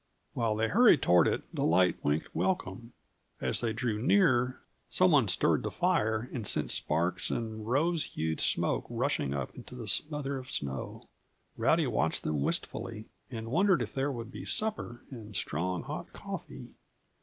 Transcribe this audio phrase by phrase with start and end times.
[0.33, 2.93] While they hurried toward it, the light winked welcome;
[3.39, 8.39] as they drew near, some one stirred the fire and sent sparks and rose hued
[8.41, 11.07] smoke rushing up into the smother of snow.
[11.55, 16.69] Rowdy watched them wistfully, and wondered if there would be supper, and strong, hot coffee.